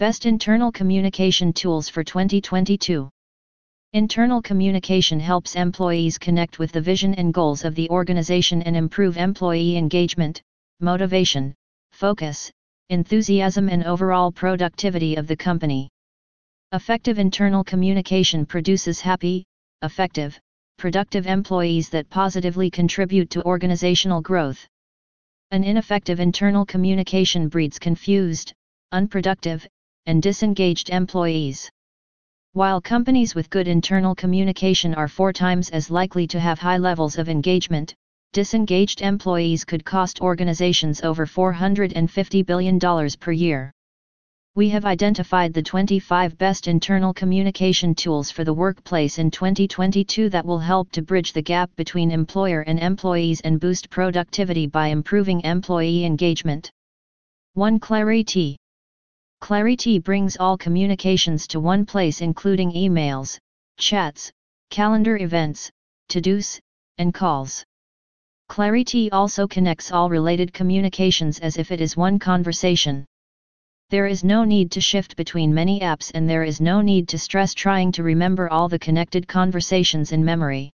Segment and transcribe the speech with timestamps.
[0.00, 3.10] Best Internal Communication Tools for 2022
[3.94, 9.16] Internal communication helps employees connect with the vision and goals of the organization and improve
[9.16, 10.40] employee engagement,
[10.78, 11.52] motivation,
[11.90, 12.48] focus,
[12.90, 15.88] enthusiasm and overall productivity of the company.
[16.70, 19.44] Effective internal communication produces happy,
[19.82, 20.38] effective,
[20.76, 24.64] productive employees that positively contribute to organizational growth.
[25.50, 28.52] An ineffective internal communication breeds confused,
[28.92, 29.66] unproductive,
[30.08, 31.70] and disengaged employees.
[32.54, 37.18] While companies with good internal communication are four times as likely to have high levels
[37.18, 37.94] of engagement,
[38.32, 42.80] disengaged employees could cost organizations over $450 billion
[43.20, 43.70] per year.
[44.54, 50.44] We have identified the 25 best internal communication tools for the workplace in 2022 that
[50.44, 55.42] will help to bridge the gap between employer and employees and boost productivity by improving
[55.42, 56.70] employee engagement.
[57.54, 57.78] 1.
[57.78, 58.56] Clariti
[59.40, 63.38] Clariti brings all communications to one place including emails,
[63.78, 64.30] chats,
[64.70, 65.70] calendar events,
[66.08, 66.60] to-dos,
[66.98, 67.64] and calls.
[68.50, 73.04] Clariti also connects all related communications as if it is one conversation.
[73.90, 77.18] There is no need to shift between many apps and there is no need to
[77.18, 80.70] stress trying to remember all the connected conversations in memory.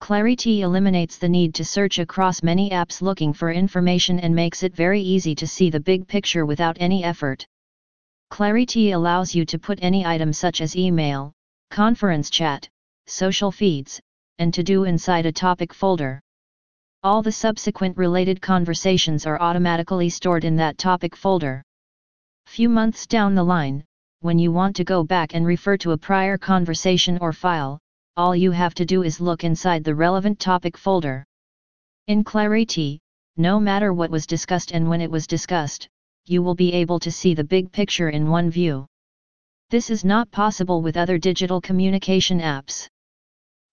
[0.00, 4.74] Clariti eliminates the need to search across many apps looking for information and makes it
[4.74, 7.46] very easy to see the big picture without any effort.
[8.34, 11.32] Clariti allows you to put any item such as email,
[11.70, 12.68] conference chat,
[13.06, 14.00] social feeds,
[14.40, 16.20] and to do inside a topic folder.
[17.04, 21.62] All the subsequent related conversations are automatically stored in that topic folder.
[22.46, 23.84] Few months down the line,
[24.18, 27.78] when you want to go back and refer to a prior conversation or file,
[28.16, 31.24] all you have to do is look inside the relevant topic folder.
[32.08, 32.98] In Clariti,
[33.36, 35.88] no matter what was discussed and when it was discussed,
[36.26, 38.86] you will be able to see the big picture in one view.
[39.70, 42.86] This is not possible with other digital communication apps.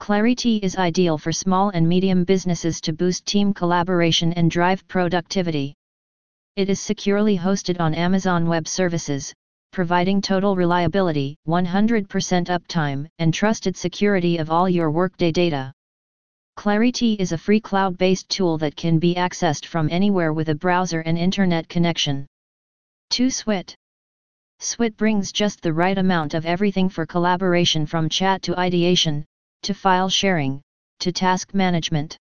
[0.01, 5.75] Clariti is ideal for small and medium businesses to boost team collaboration and drive productivity.
[6.55, 9.33] It is securely hosted on Amazon Web Services,
[9.71, 15.71] providing total reliability, 100% uptime, and trusted security of all your workday data.
[16.57, 20.99] Clariti is a free cloud-based tool that can be accessed from anywhere with a browser
[21.01, 22.27] and internet connection.
[23.11, 23.27] 2.
[23.27, 23.75] Swit
[24.61, 29.25] Swit brings just the right amount of everything for collaboration from chat to ideation,
[29.63, 30.61] to file sharing,
[30.99, 32.17] to task management.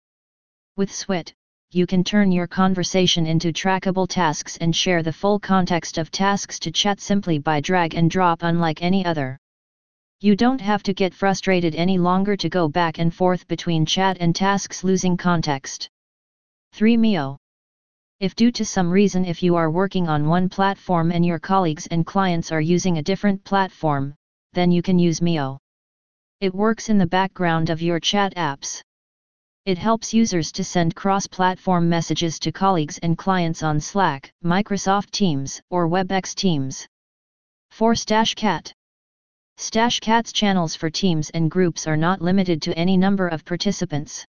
[0.76, 1.32] With Swit,
[1.72, 6.60] you can turn your conversation into trackable tasks and share the full context of tasks
[6.60, 9.36] to chat simply by drag and drop unlike any other.
[10.20, 14.18] You don't have to get frustrated any longer to go back and forth between chat
[14.20, 15.88] and tasks losing context.
[16.74, 16.97] 3.
[16.97, 17.38] Mio
[18.19, 21.87] If due to some reason if you are working on one platform and your colleagues
[21.88, 24.15] and clients are using a different platform,
[24.54, 25.59] then you can use Mio.
[26.41, 28.81] It works in the background of your chat apps.
[29.66, 35.60] It helps users to send cross-platform messages to colleagues and clients on Slack, Microsoft Teams,
[35.69, 36.87] or WebEx Teams.
[37.72, 37.93] 4.
[37.93, 38.72] StashCat
[39.59, 44.25] StashCat's channels for teams and groups are not limited to any number of participants.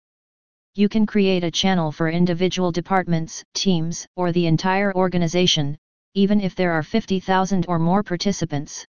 [0.74, 5.76] You can create a channel for individual departments, teams, or the entire organization,
[6.14, 8.86] even if there are 50,000 or more participants.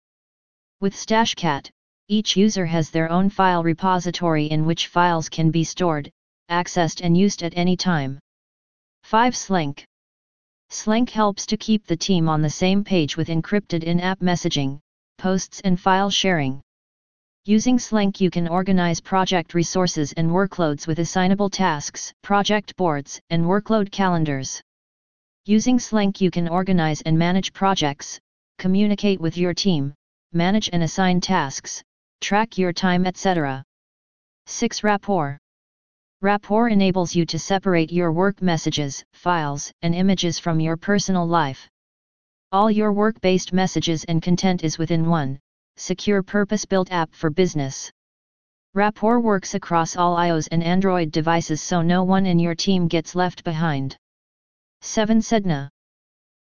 [0.79, 1.69] With StashCat,
[2.07, 6.09] each user has their own file repository in which files can be stored,
[6.49, 8.17] accessed and used at any time.
[9.03, 9.33] 5.
[9.33, 9.83] Slenk
[10.69, 14.79] Slenk helps to keep the team on the same page with encrypted in-app messaging,
[15.17, 16.61] posts and file sharing.
[17.45, 23.43] Using Slenk you can organize project resources and workloads with assignable tasks, project boards, and
[23.43, 24.61] workload calendars.
[25.43, 28.17] Using Slenk you can organize and manage projects,
[28.59, 29.93] communicate with your team,
[30.31, 31.83] manage and assign tasks,
[32.21, 33.61] track your time etc.
[34.45, 34.81] 6.
[34.81, 35.37] Rapport
[36.21, 41.67] Rapport enables you to separate your work messages, files, and images from your personal life.
[42.53, 45.39] All your work-based messages and content is within one,
[45.77, 47.91] secure purpose-built app for business.
[48.73, 53.15] Rapport works across all iOS and Android devices so no one in your team gets
[53.15, 53.95] left behind.
[54.81, 55.19] 7.
[55.19, 55.69] Sedna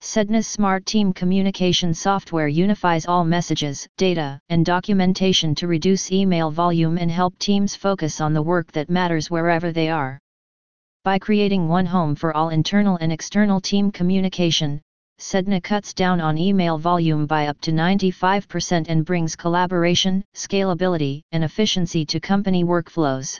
[0.02, 6.98] Sedna's Smart Team Communication software unifies all messages, data, and documentation to reduce email volume
[6.98, 10.18] and help teams focus on the work that matters wherever they are.
[11.04, 14.82] By creating one home for all internal and external team communication,
[15.22, 21.44] Sedna cuts down on email volume by up to 95% and brings collaboration, scalability, and
[21.44, 23.40] efficiency to company workflows.